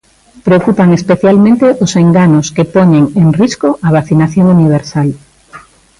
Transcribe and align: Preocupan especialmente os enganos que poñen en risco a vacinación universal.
Preocupan 0.47 0.89
especialmente 0.99 1.65
os 1.83 1.91
enganos 2.03 2.47
que 2.55 2.69
poñen 2.75 3.03
en 3.21 3.27
risco 3.41 3.67
a 3.87 3.89
vacinación 3.97 4.45
universal. 4.57 5.09